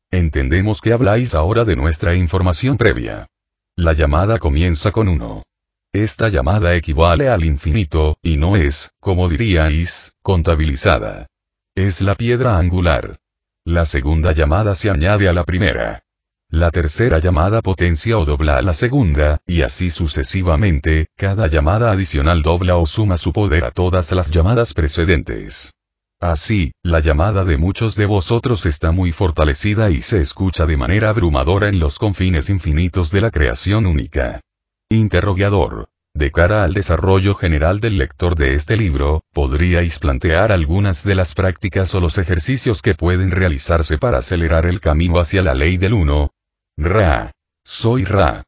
Entendemos 0.09 0.79
que 0.79 0.93
habláis 0.93 1.35
ahora 1.35 1.65
de 1.65 1.75
nuestra 1.75 2.15
información 2.15 2.77
previa. 2.77 3.27
La 3.75 3.91
llamada 3.91 4.39
comienza 4.39 4.93
con 4.93 5.09
uno. 5.09 5.43
Esta 5.91 6.29
llamada 6.29 6.75
equivale 6.75 7.27
al 7.27 7.43
infinito, 7.43 8.17
y 8.21 8.37
no 8.37 8.55
es, 8.55 8.91
como 9.01 9.27
diríais, 9.27 10.13
contabilizada. 10.21 11.27
Es 11.75 11.99
la 11.99 12.15
piedra 12.15 12.57
angular. 12.57 13.19
La 13.65 13.83
segunda 13.83 14.31
llamada 14.31 14.75
se 14.75 14.89
añade 14.89 15.27
a 15.27 15.33
la 15.33 15.43
primera. 15.43 16.03
La 16.51 16.71
tercera 16.71 17.19
llamada 17.19 17.61
potencia 17.61 18.17
o 18.17 18.25
dobla 18.25 18.57
a 18.57 18.63
la 18.63 18.73
segunda, 18.73 19.39
y 19.45 19.61
así 19.61 19.91
sucesivamente, 19.91 21.09
cada 21.15 21.45
llamada 21.45 21.91
adicional 21.91 22.41
dobla 22.41 22.75
o 22.77 22.87
suma 22.87 23.17
su 23.17 23.31
poder 23.31 23.65
a 23.65 23.71
todas 23.71 24.11
las 24.13 24.31
llamadas 24.31 24.73
precedentes. 24.73 25.75
Así, 26.19 26.71
la 26.81 27.01
llamada 27.01 27.45
de 27.45 27.57
muchos 27.57 27.95
de 27.95 28.07
vosotros 28.07 28.65
está 28.65 28.91
muy 28.91 29.11
fortalecida 29.11 29.91
y 29.91 30.01
se 30.01 30.19
escucha 30.19 30.65
de 30.65 30.75
manera 30.75 31.11
abrumadora 31.11 31.67
en 31.67 31.77
los 31.77 31.99
confines 31.99 32.49
infinitos 32.49 33.11
de 33.11 33.21
la 33.21 33.29
creación 33.29 33.85
única. 33.85 34.41
Interrogador. 34.89 35.89
De 36.15 36.31
cara 36.31 36.63
al 36.63 36.73
desarrollo 36.73 37.35
general 37.35 37.79
del 37.79 37.99
lector 37.99 38.33
de 38.33 38.55
este 38.55 38.75
libro, 38.75 39.23
podríais 39.33 39.99
plantear 39.99 40.51
algunas 40.51 41.03
de 41.03 41.13
las 41.13 41.35
prácticas 41.35 41.93
o 41.93 41.99
los 41.99 42.17
ejercicios 42.17 42.81
que 42.81 42.95
pueden 42.95 43.29
realizarse 43.29 43.99
para 43.99 44.17
acelerar 44.17 44.65
el 44.65 44.81
camino 44.81 45.19
hacia 45.19 45.43
la 45.43 45.53
ley 45.53 45.77
del 45.77 45.93
uno, 45.93 46.31
Ra. 46.81 47.33
Soy 47.65 48.05
Ra. 48.05 48.45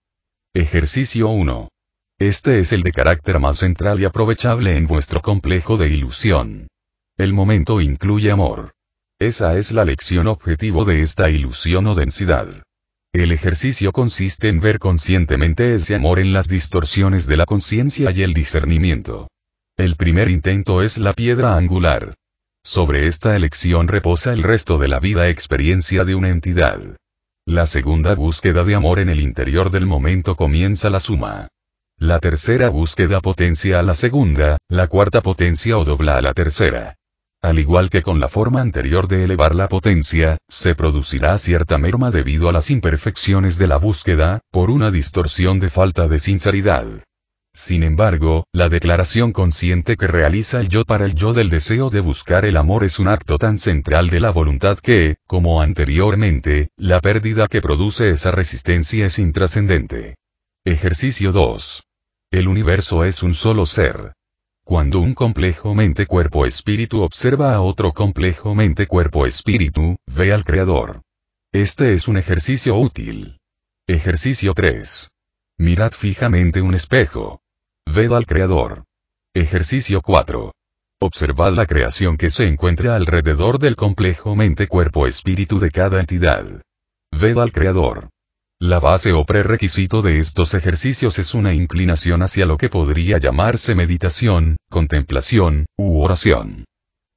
Ejercicio 0.54 1.28
1. 1.28 1.68
Este 2.18 2.60
es 2.60 2.72
el 2.72 2.82
de 2.82 2.94
carácter 2.94 3.42
más 3.42 3.58
central 3.58 4.00
y 4.00 4.06
aprovechable 4.06 4.78
en 4.78 4.88
vuestro 4.88 5.22
complejo 5.22 5.76
de 5.76 5.90
ilusión. 5.90 6.70
El 7.18 7.34
momento 7.34 7.82
incluye 7.82 8.32
amor. 8.32 8.72
Esa 9.20 9.58
es 9.58 9.74
la 9.74 9.84
lección 9.84 10.28
objetivo 10.28 10.86
de 10.86 11.02
esta 11.02 11.30
ilusión 11.30 11.88
o 11.88 11.94
densidad. 11.94 12.48
El 13.12 13.34
ejercicio 13.34 13.92
consiste 13.92 14.48
en 14.48 14.62
ver 14.62 14.80
conscientemente 14.80 15.74
ese 15.74 15.96
amor 15.96 16.18
en 16.18 16.32
las 16.32 16.48
distorsiones 16.48 17.28
de 17.28 17.36
la 17.36 17.46
conciencia 17.46 18.12
y 18.12 18.24
el 18.24 18.34
discernimiento. 18.34 19.28
El 19.76 19.98
primer 19.98 20.30
intento 20.30 20.82
es 20.82 20.98
la 20.98 21.12
piedra 21.12 21.58
angular. 21.58 22.16
Sobre 22.64 23.08
esta 23.08 23.36
elección 23.36 23.90
reposa 23.90 24.32
el 24.32 24.42
resto 24.42 24.78
de 24.78 24.88
la 24.88 25.02
vida 25.02 25.28
experiencia 25.28 26.06
de 26.06 26.16
una 26.16 26.30
entidad. 26.30 26.96
La 27.52 27.66
segunda 27.66 28.16
búsqueda 28.16 28.64
de 28.64 28.76
amor 28.76 29.00
en 29.00 29.10
el 29.10 29.20
interior 29.20 29.72
del 29.72 29.86
momento 29.86 30.38
comienza 30.38 30.90
la 30.90 31.02
suma. 31.02 31.50
La 31.98 32.20
tercera 32.20 32.70
búsqueda 32.70 33.20
potencia 33.20 33.78
a 33.78 33.84
la 33.84 33.94
segunda, 33.94 34.58
la 34.70 34.88
cuarta 34.88 35.22
potencia 35.22 35.78
o 35.78 35.84
dobla 35.84 36.16
a 36.16 36.22
la 36.22 36.34
tercera. 36.34 36.96
Al 37.42 37.60
igual 37.60 37.90
que 37.90 38.04
con 38.04 38.22
la 38.22 38.30
forma 38.30 38.62
anterior 38.62 39.10
de 39.10 39.26
elevar 39.26 39.54
la 39.54 39.68
potencia, 39.68 40.38
se 40.48 40.76
producirá 40.76 41.38
cierta 41.38 41.78
merma 41.78 42.10
debido 42.10 42.48
a 42.48 42.54
las 42.54 42.72
imperfecciones 42.72 43.58
de 43.58 43.68
la 43.68 43.76
búsqueda, 43.76 44.40
por 44.50 44.70
una 44.70 44.90
distorsión 44.90 45.60
de 45.60 45.70
falta 45.70 46.08
de 46.08 46.20
sinceridad. 46.20 46.88
Sin 47.54 47.84
embargo, 47.84 48.46
la 48.54 48.70
declaración 48.70 49.34
consciente 49.34 49.98
que 49.98 50.08
realiza 50.08 50.62
el 50.62 50.70
yo 50.70 50.86
para 50.86 51.06
el 51.06 51.16
yo 51.16 51.34
del 51.34 51.50
deseo 51.50 51.90
de 51.90 52.00
buscar 52.00 52.46
el 52.46 52.56
amor 52.56 52.86
es 52.86 52.98
un 52.98 53.10
acto 53.10 53.38
tan 53.38 53.58
central 53.58 54.10
de 54.10 54.22
la 54.22 54.32
voluntad 54.32 54.78
que, 54.80 55.18
como 55.28 55.62
anteriormente, 55.62 56.70
la 56.78 57.02
pérdida 57.02 57.48
que 57.48 57.62
produce 57.62 58.10
esa 58.10 58.32
resistencia 58.32 59.06
es 59.06 59.20
intrascendente. 59.20 60.16
Ejercicio 60.64 61.34
2. 61.34 61.84
El 62.32 62.48
universo 62.48 63.04
es 63.04 63.22
un 63.22 63.34
solo 63.34 63.66
ser. 63.66 64.14
Cuando 64.64 65.02
un 65.02 65.14
complejo 65.14 65.76
mente-cuerpo-espíritu 65.76 67.02
observa 67.02 67.54
a 67.54 67.62
otro 67.62 67.92
complejo 67.92 68.56
mente-cuerpo-espíritu, 68.56 69.98
ve 70.06 70.32
al 70.32 70.46
Creador. 70.46 71.02
Este 71.52 71.94
es 71.94 72.08
un 72.08 72.16
ejercicio 72.16 72.78
útil. 72.78 73.40
Ejercicio 73.88 74.54
3. 74.54 75.10
Mirad 75.58 75.92
fijamente 75.92 76.62
un 76.62 76.74
espejo. 76.74 77.41
Ved 77.88 78.14
al 78.14 78.26
Creador. 78.26 78.86
Ejercicio 79.36 80.02
4. 80.02 80.54
Observad 81.02 81.54
la 81.54 81.66
creación 81.66 82.16
que 82.16 82.30
se 82.30 82.48
encuentra 82.48 82.96
alrededor 82.96 83.60
del 83.60 83.76
complejo 83.76 84.34
mente-cuerpo-espíritu 84.34 85.60
de 85.60 85.72
cada 85.72 86.00
entidad. 86.00 86.62
Ved 87.12 87.38
al 87.38 87.52
Creador. 87.52 88.10
La 88.62 88.80
base 88.80 89.12
o 89.12 89.26
prerequisito 89.26 90.02
de 90.02 90.20
estos 90.20 90.54
ejercicios 90.54 91.20
es 91.20 91.34
una 91.34 91.54
inclinación 91.54 92.22
hacia 92.22 92.46
lo 92.46 92.58
que 92.58 92.70
podría 92.70 93.18
llamarse 93.18 93.76
meditación, 93.76 94.56
contemplación, 94.70 95.66
u 95.78 96.02
oración. 96.02 96.64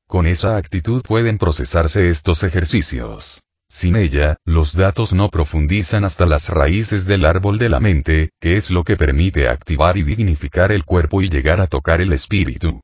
Con 0.08 0.26
esa 0.26 0.56
actitud 0.56 1.02
pueden 1.06 1.38
procesarse 1.38 2.08
estos 2.08 2.42
ejercicios. 2.42 3.42
Sin 3.68 3.96
ella, 3.96 4.36
los 4.44 4.74
datos 4.74 5.12
no 5.12 5.30
profundizan 5.30 6.04
hasta 6.04 6.26
las 6.26 6.48
raíces 6.48 7.06
del 7.06 7.24
árbol 7.24 7.58
de 7.58 7.68
la 7.68 7.80
mente, 7.80 8.30
que 8.40 8.56
es 8.56 8.70
lo 8.70 8.84
que 8.84 8.96
permite 8.96 9.48
activar 9.48 9.96
y 9.96 10.02
dignificar 10.02 10.70
el 10.72 10.84
cuerpo 10.84 11.22
y 11.22 11.28
llegar 11.28 11.60
a 11.60 11.66
tocar 11.66 12.00
el 12.00 12.12
espíritu. 12.12 12.80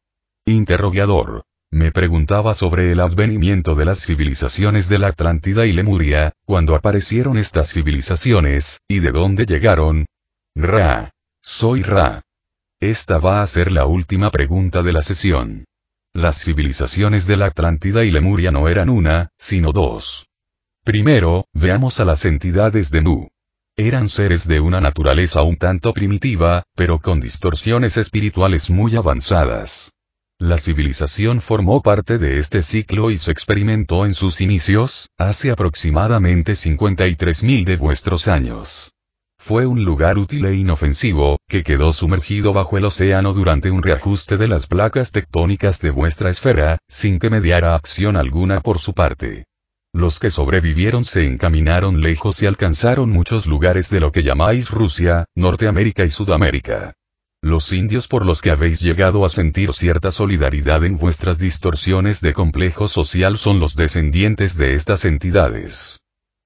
Interrogador. 0.46 1.44
Me 1.72 1.92
preguntaba 1.92 2.54
sobre 2.54 2.90
el 2.90 2.98
advenimiento 2.98 3.76
de 3.76 3.84
las 3.84 4.04
civilizaciones 4.04 4.88
de 4.88 4.98
la 4.98 5.08
Atlántida 5.08 5.66
y 5.66 5.72
Lemuria, 5.72 6.32
cuando 6.44 6.74
aparecieron 6.74 7.38
estas 7.38 7.72
civilizaciones, 7.72 8.80
y 8.88 8.98
de 8.98 9.12
dónde 9.12 9.46
llegaron. 9.46 10.06
Ra. 10.56 11.10
Soy 11.42 11.82
Ra. 11.84 12.22
Esta 12.80 13.18
va 13.18 13.42
a 13.42 13.46
ser 13.46 13.70
la 13.70 13.86
última 13.86 14.30
pregunta 14.30 14.82
de 14.82 14.92
la 14.92 15.02
sesión. 15.02 15.64
Las 16.12 16.42
civilizaciones 16.42 17.28
de 17.28 17.36
la 17.36 17.46
Atlántida 17.46 18.04
y 18.04 18.10
Lemuria 18.10 18.50
no 18.50 18.68
eran 18.68 18.88
una, 18.88 19.28
sino 19.38 19.70
dos. 19.70 20.29
Primero, 20.90 21.46
veamos 21.54 22.00
a 22.00 22.04
las 22.04 22.24
entidades 22.24 22.90
de 22.90 23.00
Nu. 23.00 23.28
Eran 23.76 24.08
seres 24.08 24.48
de 24.48 24.58
una 24.58 24.80
naturaleza 24.80 25.40
un 25.44 25.56
tanto 25.56 25.92
primitiva, 25.92 26.64
pero 26.74 26.98
con 26.98 27.20
distorsiones 27.20 27.96
espirituales 27.96 28.70
muy 28.70 28.96
avanzadas. 28.96 29.92
La 30.36 30.58
civilización 30.58 31.42
formó 31.42 31.80
parte 31.80 32.18
de 32.18 32.38
este 32.38 32.60
ciclo 32.60 33.12
y 33.12 33.18
se 33.18 33.30
experimentó 33.30 34.04
en 34.04 34.14
sus 34.14 34.40
inicios, 34.40 35.10
hace 35.16 35.52
aproximadamente 35.52 36.54
53.000 36.54 37.64
de 37.66 37.76
vuestros 37.76 38.26
años. 38.26 38.90
Fue 39.38 39.66
un 39.66 39.84
lugar 39.84 40.18
útil 40.18 40.44
e 40.46 40.56
inofensivo, 40.56 41.38
que 41.48 41.62
quedó 41.62 41.92
sumergido 41.92 42.52
bajo 42.52 42.78
el 42.78 42.84
océano 42.84 43.32
durante 43.32 43.70
un 43.70 43.84
reajuste 43.84 44.36
de 44.36 44.48
las 44.48 44.66
placas 44.66 45.12
tectónicas 45.12 45.80
de 45.80 45.92
vuestra 45.92 46.30
esfera, 46.30 46.78
sin 46.88 47.20
que 47.20 47.30
mediara 47.30 47.76
acción 47.76 48.16
alguna 48.16 48.60
por 48.60 48.80
su 48.80 48.92
parte. 48.92 49.44
Los 49.92 50.20
que 50.20 50.30
sobrevivieron 50.30 51.04
se 51.04 51.24
encaminaron 51.24 52.00
lejos 52.00 52.42
y 52.42 52.46
alcanzaron 52.46 53.10
muchos 53.10 53.46
lugares 53.46 53.90
de 53.90 54.00
lo 54.00 54.12
que 54.12 54.22
llamáis 54.22 54.70
Rusia, 54.70 55.26
Norteamérica 55.34 56.04
y 56.04 56.10
Sudamérica. 56.10 56.94
Los 57.42 57.72
indios 57.72 58.06
por 58.06 58.24
los 58.24 58.42
que 58.42 58.50
habéis 58.50 58.80
llegado 58.80 59.24
a 59.24 59.28
sentir 59.28 59.72
cierta 59.72 60.12
solidaridad 60.12 60.84
en 60.84 60.96
vuestras 60.96 61.38
distorsiones 61.38 62.20
de 62.20 62.34
complejo 62.34 62.86
social 62.86 63.38
son 63.38 63.58
los 63.60 63.76
descendientes 63.76 64.56
de 64.56 64.74
estas 64.74 65.04
entidades 65.04 66.00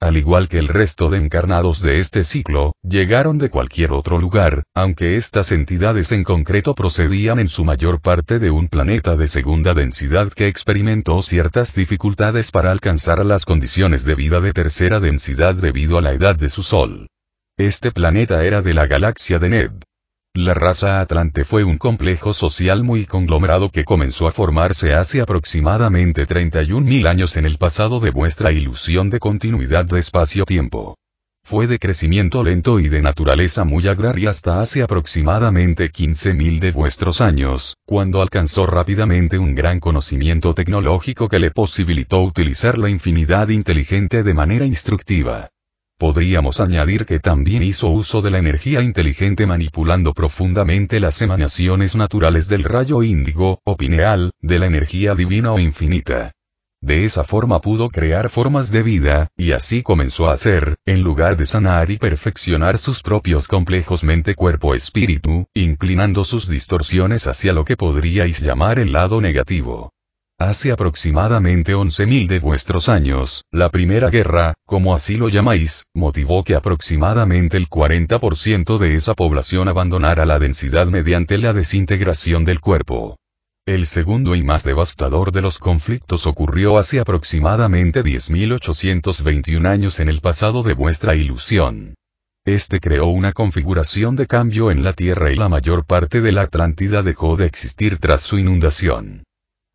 al 0.04 0.18
igual 0.18 0.48
que 0.48 0.58
el 0.58 0.68
resto 0.68 1.08
de 1.08 1.16
encarnados 1.16 1.80
de 1.80 1.98
este 1.98 2.24
ciclo, 2.24 2.76
llegaron 2.82 3.38
de 3.38 3.48
cualquier 3.48 3.92
otro 3.92 4.18
lugar, 4.18 4.64
aunque 4.74 5.16
estas 5.16 5.50
entidades 5.50 6.12
en 6.12 6.24
concreto 6.24 6.74
procedían 6.74 7.38
en 7.38 7.48
su 7.48 7.64
mayor 7.64 8.02
parte 8.02 8.38
de 8.38 8.50
un 8.50 8.68
planeta 8.68 9.16
de 9.16 9.28
segunda 9.28 9.72
densidad 9.72 10.30
que 10.30 10.46
experimentó 10.46 11.22
ciertas 11.22 11.74
dificultades 11.74 12.50
para 12.50 12.70
alcanzar 12.70 13.24
las 13.24 13.46
condiciones 13.46 14.04
de 14.04 14.14
vida 14.14 14.42
de 14.42 14.52
tercera 14.52 15.00
densidad 15.00 15.54
debido 15.54 15.96
a 15.96 16.02
la 16.02 16.12
edad 16.12 16.36
de 16.36 16.50
su 16.50 16.62
Sol. 16.62 17.08
Este 17.56 17.90
planeta 17.90 18.44
era 18.44 18.60
de 18.60 18.74
la 18.74 18.86
galaxia 18.86 19.38
de 19.38 19.48
Neb. 19.48 19.72
La 20.36 20.52
raza 20.52 21.00
Atlante 21.00 21.44
fue 21.44 21.62
un 21.62 21.78
complejo 21.78 22.34
social 22.34 22.82
muy 22.82 23.06
conglomerado 23.06 23.70
que 23.70 23.84
comenzó 23.84 24.26
a 24.26 24.32
formarse 24.32 24.92
hace 24.92 25.20
aproximadamente 25.20 26.26
31.000 26.26 27.06
años 27.06 27.36
en 27.36 27.46
el 27.46 27.56
pasado 27.56 28.00
de 28.00 28.10
vuestra 28.10 28.50
ilusión 28.50 29.10
de 29.10 29.20
continuidad 29.20 29.84
de 29.84 30.00
espacio-tiempo. 30.00 30.96
Fue 31.44 31.68
de 31.68 31.78
crecimiento 31.78 32.42
lento 32.42 32.80
y 32.80 32.88
de 32.88 33.00
naturaleza 33.00 33.62
muy 33.62 33.86
agraria 33.86 34.30
hasta 34.30 34.60
hace 34.60 34.82
aproximadamente 34.82 35.92
15.000 35.92 36.58
de 36.58 36.72
vuestros 36.72 37.20
años, 37.20 37.76
cuando 37.86 38.20
alcanzó 38.20 38.66
rápidamente 38.66 39.38
un 39.38 39.54
gran 39.54 39.78
conocimiento 39.78 40.52
tecnológico 40.52 41.28
que 41.28 41.38
le 41.38 41.52
posibilitó 41.52 42.20
utilizar 42.22 42.76
la 42.76 42.90
infinidad 42.90 43.50
inteligente 43.50 44.24
de 44.24 44.34
manera 44.34 44.64
instructiva. 44.64 45.50
Podríamos 45.98 46.58
añadir 46.60 47.06
que 47.06 47.20
también 47.20 47.62
hizo 47.62 47.88
uso 47.88 48.20
de 48.20 48.30
la 48.30 48.38
energía 48.38 48.82
inteligente 48.82 49.46
manipulando 49.46 50.12
profundamente 50.12 50.98
las 50.98 51.22
emanaciones 51.22 51.94
naturales 51.94 52.48
del 52.48 52.64
rayo 52.64 53.02
índigo, 53.02 53.60
o 53.64 53.76
pineal, 53.76 54.32
de 54.40 54.58
la 54.58 54.66
energía 54.66 55.14
divina 55.14 55.52
o 55.52 55.58
infinita. 55.60 56.32
De 56.84 57.04
esa 57.04 57.24
forma 57.24 57.62
pudo 57.62 57.88
crear 57.88 58.28
formas 58.28 58.70
de 58.70 58.82
vida, 58.82 59.28
y 59.38 59.52
así 59.52 59.82
comenzó 59.82 60.28
a 60.28 60.32
hacer, 60.32 60.76
en 60.84 61.00
lugar 61.00 61.38
de 61.38 61.46
sanar 61.46 61.90
y 61.90 61.96
perfeccionar 61.96 62.76
sus 62.76 63.00
propios 63.00 63.48
complejos 63.48 64.04
mente-cuerpo-espíritu, 64.04 65.46
inclinando 65.54 66.26
sus 66.26 66.46
distorsiones 66.46 67.26
hacia 67.26 67.54
lo 67.54 67.64
que 67.64 67.78
podríais 67.78 68.42
llamar 68.42 68.78
el 68.78 68.92
lado 68.92 69.22
negativo. 69.22 69.93
Hace 70.46 70.72
aproximadamente 70.72 71.74
11.000 71.74 72.26
de 72.26 72.38
vuestros 72.38 72.90
años, 72.90 73.46
la 73.50 73.70
Primera 73.70 74.10
Guerra, 74.10 74.52
como 74.66 74.94
así 74.94 75.16
lo 75.16 75.30
llamáis, 75.30 75.84
motivó 75.94 76.44
que 76.44 76.54
aproximadamente 76.54 77.56
el 77.56 77.66
40% 77.66 78.76
de 78.76 78.92
esa 78.92 79.14
población 79.14 79.68
abandonara 79.68 80.26
la 80.26 80.38
densidad 80.38 80.86
mediante 80.86 81.38
la 81.38 81.54
desintegración 81.54 82.44
del 82.44 82.60
cuerpo. 82.60 83.16
El 83.64 83.86
segundo 83.86 84.34
y 84.34 84.42
más 84.42 84.64
devastador 84.64 85.32
de 85.32 85.40
los 85.40 85.58
conflictos 85.58 86.26
ocurrió 86.26 86.76
hace 86.76 87.00
aproximadamente 87.00 88.04
10.821 88.04 89.66
años 89.66 89.98
en 89.98 90.10
el 90.10 90.20
pasado 90.20 90.62
de 90.62 90.74
vuestra 90.74 91.14
ilusión. 91.14 91.94
Este 92.44 92.80
creó 92.80 93.06
una 93.06 93.32
configuración 93.32 94.14
de 94.14 94.26
cambio 94.26 94.70
en 94.70 94.84
la 94.84 94.92
Tierra 94.92 95.32
y 95.32 95.36
la 95.36 95.48
mayor 95.48 95.86
parte 95.86 96.20
de 96.20 96.32
la 96.32 96.42
Atlántida 96.42 97.02
dejó 97.02 97.34
de 97.34 97.46
existir 97.46 97.96
tras 97.96 98.20
su 98.20 98.38
inundación. 98.38 99.24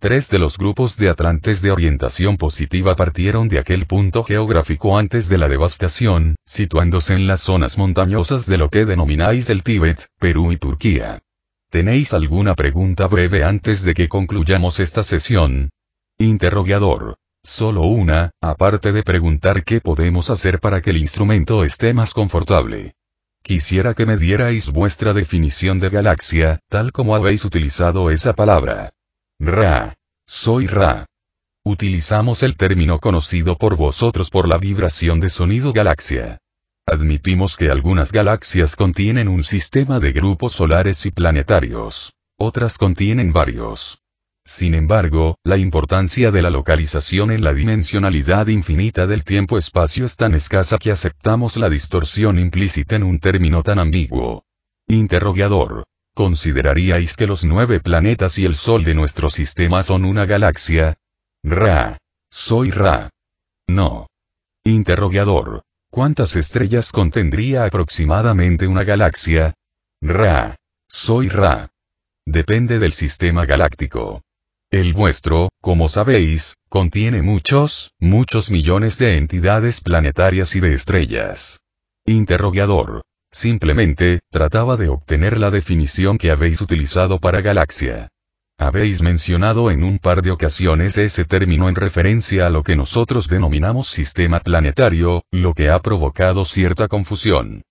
Tres 0.01 0.29
de 0.29 0.39
los 0.39 0.57
grupos 0.57 0.95
de 0.95 1.09
atlantes 1.09 1.61
de 1.61 1.71
orientación 1.71 2.37
positiva 2.37 2.95
partieron 2.95 3.49
de 3.49 3.59
aquel 3.59 3.85
punto 3.85 4.23
geográfico 4.23 4.97
antes 4.97 5.27
de 5.27 5.37
la 5.37 5.49
devastación, 5.49 6.37
situándose 6.45 7.15
en 7.15 7.27
las 7.27 7.41
zonas 7.41 7.77
montañosas 7.77 8.45
de 8.45 8.57
lo 8.57 8.69
que 8.69 8.85
denomináis 8.85 9.49
el 9.49 9.61
Tíbet, 9.61 10.07
Perú 10.17 10.53
y 10.53 10.57
Turquía. 10.57 11.19
¿Tenéis 11.69 12.13
alguna 12.13 12.55
pregunta 12.55 13.07
breve 13.07 13.43
antes 13.43 13.83
de 13.83 13.93
que 13.93 14.07
concluyamos 14.07 14.79
esta 14.79 15.03
sesión? 15.03 15.69
Interrogador. 16.17 17.17
Solo 17.43 17.81
una, 17.81 18.31
aparte 18.39 18.93
de 18.93 19.03
preguntar 19.03 19.65
qué 19.65 19.81
podemos 19.81 20.29
hacer 20.29 20.61
para 20.61 20.81
que 20.81 20.91
el 20.91 20.97
instrumento 20.97 21.65
esté 21.65 21.93
más 21.93 22.13
confortable. 22.13 22.93
Quisiera 23.43 23.93
que 23.93 24.05
me 24.05 24.15
dierais 24.15 24.71
vuestra 24.71 25.13
definición 25.13 25.81
de 25.81 25.89
galaxia, 25.89 26.59
tal 26.69 26.93
como 26.93 27.17
habéis 27.17 27.43
utilizado 27.43 28.11
esa 28.11 28.33
palabra. 28.33 28.93
Ra. 29.41 29.95
Soy 30.27 30.67
Ra. 30.67 31.05
Utilizamos 31.63 32.43
el 32.43 32.57
término 32.57 32.99
conocido 32.99 33.57
por 33.57 33.77
vosotros 33.77 34.29
por 34.29 34.49
la 34.49 34.57
vibración 34.57 35.21
de 35.21 35.29
sonido 35.29 35.71
galaxia. 35.71 36.39
Admitimos 36.85 37.55
que 37.55 37.69
algunas 37.69 38.11
galaxias 38.11 38.75
contienen 38.75 39.29
un 39.29 39.45
sistema 39.45 40.01
de 40.01 40.11
grupos 40.11 40.53
solares 40.53 41.05
y 41.05 41.11
planetarios. 41.11 42.11
Otras 42.37 42.77
contienen 42.77 43.31
varios. 43.31 44.01
Sin 44.43 44.75
embargo, 44.75 45.37
la 45.45 45.55
importancia 45.55 46.31
de 46.31 46.41
la 46.41 46.49
localización 46.49 47.31
en 47.31 47.41
la 47.41 47.53
dimensionalidad 47.53 48.47
infinita 48.47 49.07
del 49.07 49.23
tiempo-espacio 49.23 50.05
es 50.05 50.17
tan 50.17 50.33
escasa 50.33 50.77
que 50.77 50.91
aceptamos 50.91 51.55
la 51.55 51.69
distorsión 51.69 52.39
implícita 52.39 52.97
en 52.97 53.03
un 53.03 53.19
término 53.19 53.63
tan 53.63 53.79
ambiguo. 53.79 54.43
Interrogador. 54.87 55.85
¿Consideraríais 56.19 57.15
que 57.15 57.27
los 57.27 57.45
nueve 57.45 57.79
planetas 57.79 58.37
y 58.39 58.43
el 58.43 58.57
Sol 58.57 58.83
de 58.83 58.93
nuestro 58.93 59.29
sistema 59.29 59.83
son 59.83 60.03
una 60.03 60.25
galaxia? 60.25 60.97
Ra. 61.45 61.97
Soy 62.29 62.71
Ra. 62.71 63.09
No. 63.69 64.07
Interrogador. 64.65 65.63
¿Cuántas 65.89 66.35
estrellas 66.35 66.91
contendría 66.91 67.63
aproximadamente 67.63 68.67
una 68.67 68.83
galaxia? 68.83 69.53
Ra. 70.01 70.57
Soy 70.89 71.29
Ra. 71.29 71.69
Depende 72.25 72.79
del 72.79 72.91
sistema 72.91 73.45
galáctico. 73.45 74.21
El 74.71 74.91
vuestro, 74.91 75.47
como 75.61 75.87
sabéis, 75.87 76.55
contiene 76.67 77.21
muchos, 77.21 77.93
muchos 77.97 78.51
millones 78.51 78.97
de 78.97 79.15
entidades 79.15 79.79
planetarias 79.79 80.53
y 80.57 80.59
de 80.59 80.73
estrellas. 80.73 81.61
Interrogador. 82.05 83.03
Simplemente, 83.31 84.21
trataba 84.31 84.75
de 84.75 84.89
obtener 84.89 85.37
la 85.37 85.51
definición 85.51 86.17
que 86.17 86.31
habéis 86.31 86.61
utilizado 86.61 87.19
para 87.19 87.41
galaxia. 87.41 88.09
Habéis 88.57 89.01
mencionado 89.01 89.71
en 89.71 89.83
un 89.83 89.99
par 89.99 90.21
de 90.21 90.31
ocasiones 90.31 90.97
ese 90.97 91.23
término 91.23 91.69
en 91.69 91.75
referencia 91.75 92.47
a 92.47 92.49
lo 92.49 92.63
que 92.63 92.75
nosotros 92.75 93.29
denominamos 93.29 93.87
sistema 93.87 94.41
planetario, 94.41 95.23
lo 95.31 95.53
que 95.53 95.69
ha 95.69 95.79
provocado 95.79 96.43
cierta 96.43 96.87
confusión. 96.87 97.61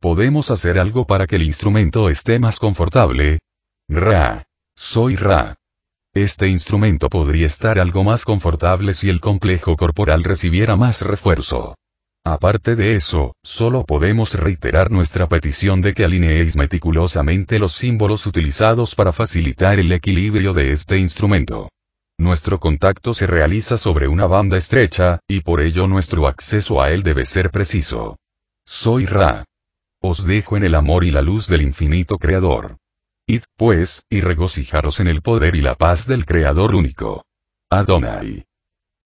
¿Podemos 0.00 0.50
hacer 0.50 0.78
algo 0.78 1.06
para 1.06 1.26
que 1.26 1.36
el 1.36 1.42
instrumento 1.42 2.10
esté 2.10 2.38
más 2.38 2.60
confortable? 2.60 3.40
Ra. 3.88 4.44
Soy 4.76 5.16
Ra. 5.16 5.56
Este 6.14 6.48
instrumento 6.48 7.08
podría 7.08 7.46
estar 7.46 7.78
algo 7.78 8.04
más 8.04 8.24
confortable 8.24 8.94
si 8.94 9.08
el 9.08 9.20
complejo 9.20 9.76
corporal 9.76 10.22
recibiera 10.22 10.76
más 10.76 11.02
refuerzo. 11.02 11.74
Aparte 12.28 12.74
de 12.74 12.96
eso, 12.96 13.36
solo 13.44 13.84
podemos 13.84 14.34
reiterar 14.34 14.90
nuestra 14.90 15.28
petición 15.28 15.80
de 15.80 15.94
que 15.94 16.02
alineéis 16.02 16.56
meticulosamente 16.56 17.60
los 17.60 17.74
símbolos 17.74 18.26
utilizados 18.26 18.96
para 18.96 19.12
facilitar 19.12 19.78
el 19.78 19.92
equilibrio 19.92 20.52
de 20.52 20.72
este 20.72 20.98
instrumento. 20.98 21.70
Nuestro 22.18 22.58
contacto 22.58 23.14
se 23.14 23.28
realiza 23.28 23.78
sobre 23.78 24.08
una 24.08 24.26
banda 24.26 24.56
estrecha, 24.56 25.20
y 25.28 25.42
por 25.42 25.60
ello 25.60 25.86
nuestro 25.86 26.26
acceso 26.26 26.82
a 26.82 26.90
él 26.90 27.04
debe 27.04 27.24
ser 27.26 27.52
preciso. 27.52 28.16
Soy 28.66 29.06
Ra. 29.06 29.44
Os 30.02 30.26
dejo 30.26 30.56
en 30.56 30.64
el 30.64 30.74
amor 30.74 31.04
y 31.04 31.12
la 31.12 31.22
luz 31.22 31.46
del 31.46 31.62
infinito 31.62 32.18
Creador. 32.18 32.76
Id, 33.28 33.42
pues, 33.56 34.02
y 34.10 34.20
regocijaros 34.20 34.98
en 34.98 35.06
el 35.06 35.22
poder 35.22 35.54
y 35.54 35.62
la 35.62 35.76
paz 35.76 36.08
del 36.08 36.26
Creador 36.26 36.74
único. 36.74 37.24
Adonai. 37.70 38.44